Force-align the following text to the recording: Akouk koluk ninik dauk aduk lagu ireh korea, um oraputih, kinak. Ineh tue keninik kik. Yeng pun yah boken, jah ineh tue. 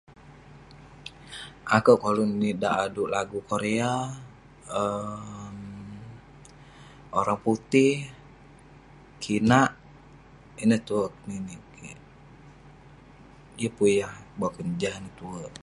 Akouk 1.75 1.99
koluk 2.03 2.27
ninik 2.31 2.55
dauk 2.61 2.79
aduk 2.85 3.11
lagu 3.15 3.37
ireh 3.41 3.47
korea, 3.49 3.93
um 4.81 5.59
oraputih, 7.19 7.95
kinak. 9.23 9.71
Ineh 10.61 10.81
tue 10.87 11.05
keninik 11.15 11.61
kik. 11.73 11.99
Yeng 13.61 13.73
pun 13.77 13.89
yah 13.99 14.13
boken, 14.39 14.67
jah 14.79 14.95
ineh 14.99 15.13
tue. 15.19 15.43